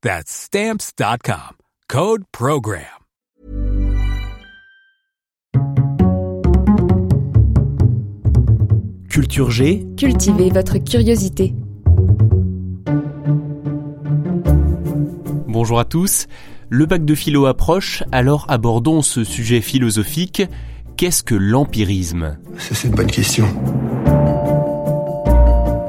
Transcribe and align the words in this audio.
That's 0.00 0.30
stamps.com. 0.30 1.56
Code 1.88 2.22
program. 2.30 2.84
Culture 9.10 9.50
G. 9.50 9.86
Cultivez 9.96 10.50
votre 10.50 10.78
curiosité. 10.78 11.52
Bonjour 15.48 15.80
à 15.80 15.84
tous. 15.84 16.26
Le 16.68 16.86
bac 16.86 17.04
de 17.04 17.14
philo 17.16 17.46
approche, 17.46 18.04
alors 18.12 18.46
abordons 18.48 19.02
ce 19.02 19.24
sujet 19.24 19.60
philosophique. 19.60 20.42
Qu'est-ce 20.96 21.24
que 21.24 21.34
l'empirisme? 21.34 22.38
C'est 22.58 22.86
une 22.86 22.94
bonne 22.94 23.10
question. 23.10 23.48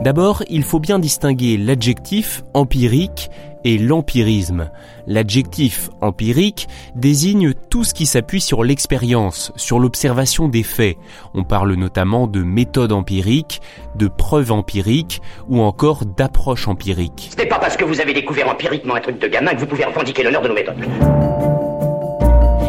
D'abord, 0.01 0.43
il 0.49 0.63
faut 0.63 0.79
bien 0.79 0.97
distinguer 0.97 1.57
l'adjectif 1.57 2.43
empirique 2.53 3.29
et 3.65 3.77
l'empirisme. 3.77 4.69
L'adjectif 5.07 5.89
empirique 5.99 6.67
désigne 6.95 7.53
tout 7.69 7.83
ce 7.83 7.93
qui 7.93 8.05
s'appuie 8.05 8.39
sur 8.39 8.63
l'expérience, 8.63 9.51
sur 9.57 9.77
l'observation 9.77 10.47
des 10.47 10.63
faits. 10.63 10.95
On 11.33 11.43
parle 11.43 11.73
notamment 11.73 12.27
de 12.27 12.41
méthode 12.41 12.93
empirique, 12.93 13.59
de 13.95 14.07
preuve 14.07 14.53
empirique 14.53 15.21
ou 15.49 15.59
encore 15.59 16.05
d'approche 16.05 16.69
empirique. 16.69 17.31
Ce 17.31 17.37
n'est 17.37 17.49
pas 17.49 17.59
parce 17.59 17.75
que 17.75 17.83
vous 17.83 17.99
avez 17.99 18.13
découvert 18.13 18.47
empiriquement 18.47 18.95
un 18.95 19.01
truc 19.01 19.19
de 19.19 19.27
gamin 19.27 19.53
que 19.53 19.59
vous 19.59 19.67
pouvez 19.67 19.83
revendiquer 19.83 20.23
l'honneur 20.23 20.41
de 20.41 20.47
nos 20.47 20.55
méthodes. 20.55 20.77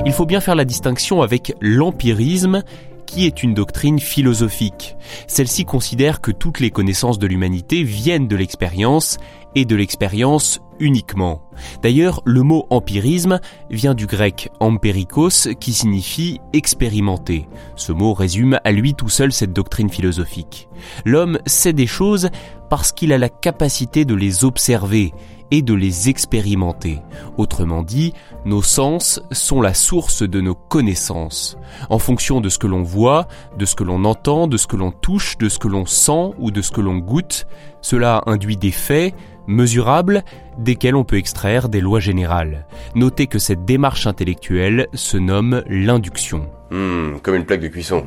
Il 0.05 0.12
faut 0.12 0.27
bien 0.27 0.41
faire 0.41 0.56
la 0.56 0.65
distinction 0.65 1.22
avec 1.22 1.53
l'empirisme 1.61 2.65
qui 3.11 3.27
est 3.27 3.42
une 3.42 3.55
doctrine 3.55 3.98
philosophique. 3.98 4.97
Celle-ci 5.27 5.64
considère 5.64 6.20
que 6.20 6.30
toutes 6.30 6.61
les 6.61 6.70
connaissances 6.70 7.19
de 7.19 7.27
l'humanité 7.27 7.83
viennent 7.83 8.28
de 8.28 8.36
l'expérience 8.36 9.19
et 9.56 9.64
de 9.64 9.75
l'expérience 9.75 10.61
uniquement. 10.81 11.42
D'ailleurs, 11.83 12.23
le 12.25 12.42
mot 12.42 12.67
empirisme 12.70 13.41
vient 13.70 13.95
du 13.95 14.06
grec 14.06 14.50
empirikos 14.59 15.55
qui 15.61 15.72
signifie 15.72 16.41
expérimenter. 16.53 17.48
Ce 17.77 17.92
mot 17.92 18.14
résume 18.14 18.59
à 18.64 18.72
lui 18.72 18.95
tout 18.95 19.09
seul 19.09 19.33
cette 19.33 19.53
doctrine 19.53 19.91
philosophique. 19.91 20.69
L'homme 21.05 21.39
sait 21.47 21.72
des 21.72 21.87
choses 21.87 22.31
parce 22.69 22.92
qu'il 22.92 23.12
a 23.12 23.19
la 23.19 23.28
capacité 23.28 24.05
de 24.05 24.15
les 24.15 24.44
observer 24.44 25.12
et 25.50 25.62
de 25.62 25.75
les 25.75 26.09
expérimenter. 26.09 27.00
Autrement 27.37 27.82
dit, 27.82 28.15
nos 28.44 28.62
sens 28.62 29.21
sont 29.32 29.60
la 29.60 29.75
source 29.75 30.22
de 30.22 30.41
nos 30.41 30.55
connaissances. 30.55 31.56
En 31.88 31.99
fonction 31.99 32.41
de 32.41 32.49
ce 32.49 32.59
que 32.59 32.66
l'on 32.66 32.82
voit, 32.82 33.26
de 33.59 33.65
ce 33.65 33.75
que 33.75 33.84
l'on 33.84 34.05
entend, 34.05 34.47
de 34.47 34.56
ce 34.56 34.66
que 34.66 34.76
l'on 34.76 34.93
touche, 34.93 35.37
de 35.38 35.49
ce 35.49 35.59
que 35.59 35.69
l'on 35.69 35.87
sent 35.87 36.32
ou 36.38 36.50
de 36.50 36.62
ce 36.62 36.71
que 36.71 36.81
l'on 36.81 36.99
goûte, 36.99 37.47
cela 37.82 38.22
induit 38.26 38.56
des 38.56 38.71
faits 38.71 39.15
mesurables 39.50 40.25
desquels 40.59 40.97
on 40.97 41.05
peut 41.05 41.19
extraire 41.19 41.69
des 41.69 41.81
lois 41.81 42.00
générales. 42.00 42.66
Notez 42.94 43.27
que 43.27 43.38
cette 43.38 43.65
démarche 43.65 44.06
intellectuelle 44.06 44.87
se 44.94 45.16
nomme 45.16 45.62
l'induction. 45.69 46.47
Hmm, 46.71 47.19
comme 47.22 47.34
une 47.34 47.44
plaque 47.44 47.61
de 47.61 47.69
cuisson. 47.69 48.05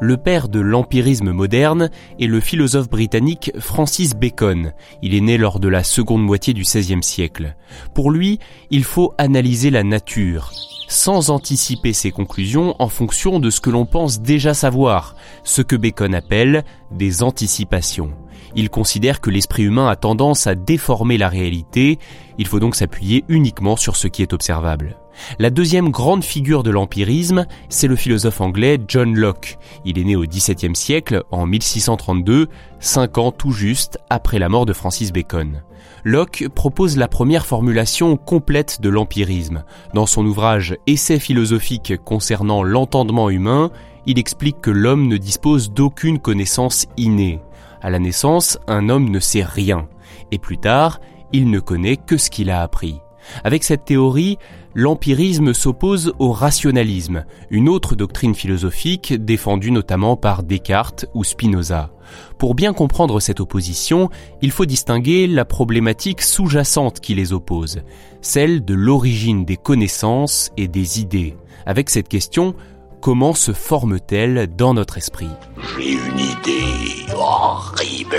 Le 0.00 0.16
père 0.16 0.48
de 0.48 0.58
l'empirisme 0.58 1.30
moderne 1.30 1.88
est 2.18 2.26
le 2.26 2.40
philosophe 2.40 2.90
britannique 2.90 3.52
Francis 3.60 4.14
Bacon. 4.14 4.72
Il 5.00 5.14
est 5.14 5.20
né 5.20 5.38
lors 5.38 5.60
de 5.60 5.68
la 5.68 5.84
seconde 5.84 6.24
moitié 6.24 6.54
du 6.54 6.62
XVIe 6.62 7.04
siècle. 7.04 7.54
Pour 7.94 8.10
lui, 8.10 8.40
il 8.70 8.82
faut 8.82 9.14
analyser 9.16 9.70
la 9.70 9.84
nature, 9.84 10.50
sans 10.88 11.30
anticiper 11.30 11.92
ses 11.92 12.10
conclusions 12.10 12.74
en 12.80 12.88
fonction 12.88 13.38
de 13.38 13.48
ce 13.48 13.60
que 13.60 13.70
l'on 13.70 13.86
pense 13.86 14.20
déjà 14.20 14.54
savoir, 14.54 15.14
ce 15.44 15.62
que 15.62 15.76
Bacon 15.76 16.16
appelle 16.16 16.64
des 16.90 17.22
anticipations. 17.22 18.10
Il 18.54 18.70
considère 18.70 19.20
que 19.20 19.30
l'esprit 19.30 19.62
humain 19.62 19.88
a 19.88 19.96
tendance 19.96 20.46
à 20.46 20.54
déformer 20.54 21.16
la 21.18 21.28
réalité, 21.28 21.98
il 22.38 22.46
faut 22.46 22.60
donc 22.60 22.76
s'appuyer 22.76 23.24
uniquement 23.28 23.76
sur 23.76 23.96
ce 23.96 24.08
qui 24.08 24.22
est 24.22 24.32
observable. 24.32 24.96
La 25.38 25.50
deuxième 25.50 25.90
grande 25.90 26.24
figure 26.24 26.62
de 26.62 26.70
l'empirisme, 26.70 27.46
c'est 27.68 27.86
le 27.86 27.96
philosophe 27.96 28.40
anglais 28.40 28.78
John 28.88 29.14
Locke. 29.14 29.58
Il 29.84 29.98
est 29.98 30.04
né 30.04 30.16
au 30.16 30.24
XVIIe 30.24 30.74
siècle, 30.74 31.22
en 31.30 31.46
1632, 31.46 32.48
cinq 32.80 33.18
ans 33.18 33.30
tout 33.30 33.52
juste 33.52 33.98
après 34.10 34.38
la 34.38 34.48
mort 34.48 34.66
de 34.66 34.72
Francis 34.72 35.12
Bacon. 35.12 35.62
Locke 36.04 36.48
propose 36.54 36.96
la 36.96 37.08
première 37.08 37.46
formulation 37.46 38.16
complète 38.16 38.80
de 38.80 38.88
l'empirisme. 38.88 39.64
Dans 39.94 40.06
son 40.06 40.26
ouvrage 40.26 40.76
Essai 40.86 41.18
philosophique 41.18 41.94
concernant 42.04 42.62
l'entendement 42.62 43.30
humain, 43.30 43.70
il 44.06 44.18
explique 44.18 44.60
que 44.60 44.70
l'homme 44.70 45.06
ne 45.06 45.16
dispose 45.16 45.72
d'aucune 45.72 46.18
connaissance 46.18 46.86
innée. 46.96 47.40
À 47.82 47.90
la 47.90 47.98
naissance, 47.98 48.58
un 48.68 48.88
homme 48.88 49.10
ne 49.10 49.18
sait 49.18 49.42
rien, 49.42 49.88
et 50.30 50.38
plus 50.38 50.58
tard, 50.58 51.00
il 51.32 51.50
ne 51.50 51.58
connaît 51.58 51.96
que 51.96 52.16
ce 52.16 52.30
qu'il 52.30 52.48
a 52.48 52.62
appris. 52.62 53.00
Avec 53.44 53.64
cette 53.64 53.84
théorie, 53.84 54.38
l'empirisme 54.74 55.52
s'oppose 55.52 56.12
au 56.18 56.32
rationalisme, 56.32 57.24
une 57.50 57.68
autre 57.68 57.96
doctrine 57.96 58.34
philosophique 58.34 59.14
défendue 59.14 59.70
notamment 59.70 60.16
par 60.16 60.42
Descartes 60.42 61.06
ou 61.14 61.24
Spinoza. 61.24 61.90
Pour 62.38 62.54
bien 62.54 62.72
comprendre 62.72 63.20
cette 63.20 63.40
opposition, 63.40 64.10
il 64.42 64.50
faut 64.50 64.66
distinguer 64.66 65.26
la 65.26 65.44
problématique 65.44 66.22
sous-jacente 66.22 67.00
qui 67.00 67.14
les 67.14 67.32
oppose, 67.32 67.82
celle 68.20 68.64
de 68.64 68.74
l'origine 68.74 69.44
des 69.44 69.56
connaissances 69.56 70.50
et 70.56 70.68
des 70.68 71.00
idées. 71.00 71.36
Avec 71.66 71.90
cette 71.90 72.08
question, 72.08 72.54
comment 73.02 73.34
se 73.34 73.52
forment-elles 73.52 74.48
dans 74.56 74.72
notre 74.72 74.96
esprit? 74.96 75.28
J'ai 75.76 75.92
une 75.92 76.18
idée 76.18 77.12
horrible. 77.14 78.16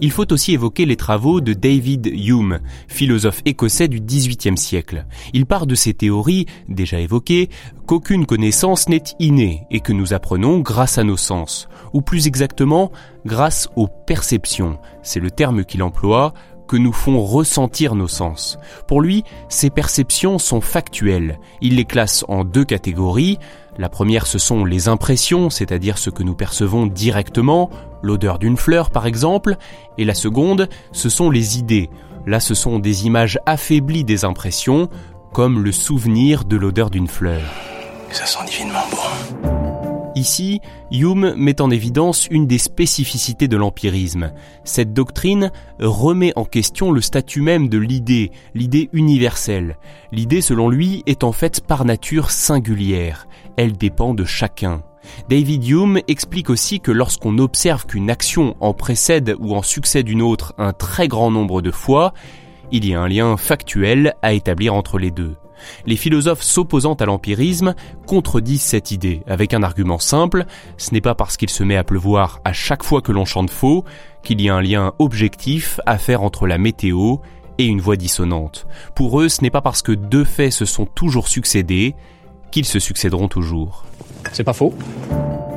Il 0.00 0.10
faut 0.12 0.30
aussi 0.32 0.52
évoquer 0.52 0.86
les 0.86 0.94
travaux 0.94 1.40
de 1.40 1.52
David 1.52 2.06
Hume, 2.06 2.60
philosophe 2.86 3.40
écossais 3.44 3.88
du 3.88 4.00
XVIIIe 4.00 4.56
siècle. 4.56 5.06
Il 5.32 5.46
part 5.46 5.66
de 5.66 5.74
ces 5.74 5.94
théories, 5.94 6.46
déjà 6.68 7.00
évoquées, 7.00 7.48
qu'aucune 7.86 8.24
connaissance 8.24 8.88
n'est 8.88 9.02
innée 9.18 9.66
et 9.70 9.80
que 9.80 9.92
nous 9.92 10.12
apprenons 10.12 10.60
grâce 10.60 10.98
à 10.98 11.02
nos 11.02 11.16
sens, 11.16 11.68
ou 11.92 12.02
plus 12.02 12.28
exactement, 12.28 12.92
grâce 13.24 13.68
aux 13.74 13.88
perceptions. 13.88 14.78
C'est 15.02 15.18
le 15.18 15.30
terme 15.30 15.64
qu'il 15.64 15.82
emploie, 15.82 16.34
que 16.66 16.76
nous 16.76 16.92
font 16.92 17.22
ressentir 17.22 17.94
nos 17.94 18.08
sens. 18.08 18.58
Pour 18.86 19.00
lui, 19.00 19.24
ces 19.48 19.70
perceptions 19.70 20.38
sont 20.38 20.60
factuelles. 20.60 21.38
Il 21.60 21.76
les 21.76 21.84
classe 21.84 22.24
en 22.28 22.44
deux 22.44 22.64
catégories. 22.64 23.38
La 23.78 23.88
première, 23.88 24.26
ce 24.26 24.38
sont 24.38 24.64
les 24.64 24.88
impressions, 24.88 25.50
c'est-à-dire 25.50 25.98
ce 25.98 26.10
que 26.10 26.22
nous 26.22 26.34
percevons 26.34 26.86
directement, 26.86 27.70
l'odeur 28.02 28.38
d'une 28.38 28.56
fleur 28.56 28.90
par 28.90 29.06
exemple, 29.06 29.56
et 29.98 30.04
la 30.04 30.14
seconde, 30.14 30.68
ce 30.92 31.08
sont 31.08 31.30
les 31.30 31.58
idées. 31.58 31.90
Là, 32.26 32.40
ce 32.40 32.54
sont 32.54 32.78
des 32.78 33.06
images 33.06 33.38
affaiblies 33.46 34.04
des 34.04 34.24
impressions, 34.24 34.88
comme 35.32 35.62
le 35.62 35.72
souvenir 35.72 36.44
de 36.44 36.56
l'odeur 36.56 36.90
d'une 36.90 37.08
fleur. 37.08 37.42
Ça 38.10 38.26
sent 38.26 38.44
divinement. 38.46 38.80
Ici, 40.16 40.62
Hume 40.90 41.34
met 41.36 41.60
en 41.60 41.70
évidence 41.70 42.26
une 42.30 42.46
des 42.46 42.56
spécificités 42.56 43.48
de 43.48 43.56
l'empirisme. 43.58 44.32
Cette 44.64 44.94
doctrine 44.94 45.52
remet 45.78 46.32
en 46.36 46.46
question 46.46 46.90
le 46.90 47.02
statut 47.02 47.42
même 47.42 47.68
de 47.68 47.76
l'idée, 47.76 48.32
l'idée 48.54 48.88
universelle. 48.94 49.76
L'idée, 50.12 50.40
selon 50.40 50.70
lui, 50.70 51.02
est 51.04 51.22
en 51.22 51.32
fait 51.32 51.60
par 51.60 51.84
nature 51.84 52.30
singulière. 52.30 53.28
Elle 53.58 53.74
dépend 53.74 54.14
de 54.14 54.24
chacun. 54.24 54.82
David 55.28 55.68
Hume 55.68 56.00
explique 56.08 56.48
aussi 56.48 56.80
que 56.80 56.92
lorsqu'on 56.92 57.36
observe 57.36 57.84
qu'une 57.84 58.10
action 58.10 58.56
en 58.60 58.72
précède 58.72 59.36
ou 59.38 59.54
en 59.54 59.62
succède 59.62 60.08
une 60.08 60.22
autre 60.22 60.54
un 60.56 60.72
très 60.72 61.08
grand 61.08 61.30
nombre 61.30 61.60
de 61.60 61.70
fois, 61.70 62.14
il 62.72 62.86
y 62.86 62.94
a 62.94 63.02
un 63.02 63.08
lien 63.08 63.36
factuel 63.36 64.14
à 64.22 64.32
établir 64.32 64.72
entre 64.72 64.98
les 64.98 65.10
deux. 65.10 65.36
Les 65.86 65.96
philosophes 65.96 66.42
s'opposant 66.42 66.94
à 66.94 67.06
l'empirisme 67.06 67.74
contredisent 68.06 68.62
cette 68.62 68.90
idée 68.90 69.22
avec 69.26 69.54
un 69.54 69.62
argument 69.62 69.98
simple, 69.98 70.44
ce 70.76 70.92
n'est 70.92 71.00
pas 71.00 71.14
parce 71.14 71.36
qu'il 71.36 71.50
se 71.50 71.62
met 71.62 71.76
à 71.76 71.84
pleuvoir 71.84 72.40
à 72.44 72.52
chaque 72.52 72.82
fois 72.82 73.02
que 73.02 73.12
l'on 73.12 73.24
chante 73.24 73.50
faux 73.50 73.84
qu'il 74.22 74.40
y 74.40 74.48
a 74.48 74.54
un 74.54 74.62
lien 74.62 74.92
objectif 74.98 75.80
à 75.86 75.98
faire 75.98 76.22
entre 76.22 76.46
la 76.46 76.58
météo 76.58 77.16
et 77.58 77.66
une 77.66 77.80
voix 77.80 77.96
dissonante. 77.96 78.66
Pour 78.94 79.20
eux, 79.20 79.28
ce 79.28 79.42
n'est 79.42 79.50
pas 79.50 79.62
parce 79.62 79.82
que 79.82 79.92
deux 79.92 80.24
faits 80.24 80.52
se 80.52 80.64
sont 80.64 80.86
toujours 80.86 81.28
succédés 81.28 81.94
qu'ils 82.50 82.64
se 82.64 82.78
succéderont 82.78 83.28
toujours. 83.28 83.84
C'est 84.32 84.44
pas 84.44 84.52
faux. 84.52 84.74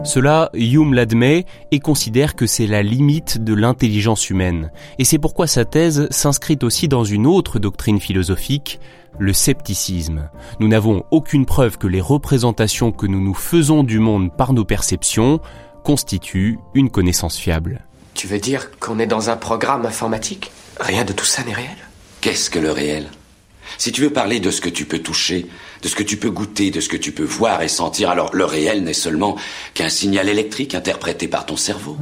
Cela, 0.09 0.49
Hume 0.55 0.95
l'admet 0.95 1.45
et 1.69 1.79
considère 1.79 2.35
que 2.35 2.47
c'est 2.47 2.65
la 2.65 2.81
limite 2.81 3.43
de 3.43 3.53
l'intelligence 3.53 4.31
humaine. 4.31 4.71
Et 4.97 5.03
c'est 5.03 5.19
pourquoi 5.19 5.45
sa 5.45 5.65
thèse 5.65 6.07
s'inscrit 6.09 6.57
aussi 6.63 6.87
dans 6.87 7.03
une 7.03 7.27
autre 7.27 7.59
doctrine 7.59 7.99
philosophique, 7.99 8.79
le 9.19 9.33
scepticisme. 9.33 10.31
Nous 10.59 10.67
n'avons 10.67 11.03
aucune 11.11 11.45
preuve 11.45 11.77
que 11.77 11.85
les 11.85 12.01
représentations 12.01 12.91
que 12.91 13.05
nous 13.05 13.21
nous 13.21 13.35
faisons 13.35 13.83
du 13.83 13.99
monde 13.99 14.35
par 14.35 14.53
nos 14.53 14.65
perceptions 14.65 15.41
constituent 15.83 16.57
une 16.73 16.89
connaissance 16.89 17.37
fiable. 17.37 17.85
Tu 18.15 18.25
veux 18.25 18.39
dire 18.39 18.71
qu'on 18.79 18.97
est 18.97 19.05
dans 19.05 19.29
un 19.29 19.37
programme 19.37 19.85
informatique? 19.85 20.51
Rien 20.79 21.05
de 21.05 21.13
tout 21.13 21.25
ça 21.25 21.43
n'est 21.43 21.53
réel 21.53 21.77
Qu'est-ce 22.21 22.49
que 22.49 22.57
le 22.57 22.71
réel? 22.71 23.11
Si 23.79 23.93
tu 23.93 24.01
veux 24.01 24.09
parler 24.09 24.41
de 24.41 24.51
ce 24.51 24.59
que 24.59 24.67
tu 24.67 24.83
peux 24.83 24.99
toucher, 24.99 25.45
de 25.81 25.87
ce 25.87 25.95
que 25.95 26.03
tu 26.03 26.17
peux 26.17 26.29
goûter, 26.29 26.69
de 26.69 26.81
ce 26.81 26.89
que 26.89 26.97
tu 26.97 27.13
peux 27.13 27.23
voir 27.23 27.61
et 27.61 27.69
sentir, 27.69 28.09
alors 28.09 28.35
le 28.35 28.43
réel 28.43 28.83
n'est 28.83 28.91
seulement 28.91 29.37
qu'un 29.73 29.87
signal 29.87 30.27
électrique 30.27 30.75
interprété 30.75 31.29
par 31.29 31.45
ton 31.45 31.55
cerveau. 31.55 31.95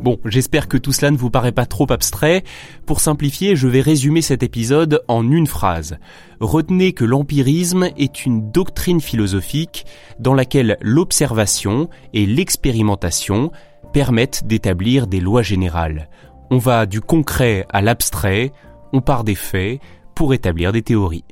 Bon, 0.00 0.18
j'espère 0.24 0.68
que 0.68 0.78
tout 0.78 0.92
cela 0.92 1.10
ne 1.10 1.18
vous 1.18 1.28
paraît 1.28 1.52
pas 1.52 1.66
trop 1.66 1.86
abstrait. 1.92 2.44
Pour 2.86 3.00
simplifier, 3.00 3.56
je 3.56 3.68
vais 3.68 3.82
résumer 3.82 4.22
cet 4.22 4.42
épisode 4.42 5.02
en 5.06 5.30
une 5.30 5.46
phrase. 5.46 5.98
Retenez 6.40 6.94
que 6.94 7.04
l'empirisme 7.04 7.90
est 7.98 8.24
une 8.24 8.50
doctrine 8.50 9.02
philosophique 9.02 9.84
dans 10.18 10.32
laquelle 10.32 10.78
l'observation 10.80 11.90
et 12.14 12.24
l'expérimentation 12.24 13.52
permettent 13.92 14.46
d'établir 14.46 15.06
des 15.08 15.20
lois 15.20 15.42
générales. 15.42 16.08
On 16.50 16.56
va 16.56 16.86
du 16.86 17.02
concret 17.02 17.66
à 17.68 17.82
l'abstrait, 17.82 18.52
on 18.92 19.00
part 19.00 19.24
des 19.24 19.34
faits 19.34 19.80
pour 20.14 20.34
établir 20.34 20.72
des 20.72 20.82
théories. 20.82 21.24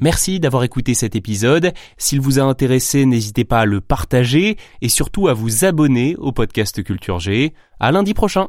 Merci 0.00 0.38
d'avoir 0.38 0.62
écouté 0.62 0.94
cet 0.94 1.16
épisode. 1.16 1.72
S'il 1.96 2.20
vous 2.20 2.38
a 2.38 2.42
intéressé, 2.42 3.04
n'hésitez 3.04 3.44
pas 3.44 3.60
à 3.60 3.64
le 3.64 3.80
partager 3.80 4.56
et 4.80 4.88
surtout 4.88 5.28
à 5.28 5.34
vous 5.34 5.64
abonner 5.64 6.14
au 6.16 6.30
podcast 6.32 6.82
Culture 6.82 7.18
G. 7.18 7.52
À 7.80 7.90
lundi 7.90 8.14
prochain. 8.14 8.48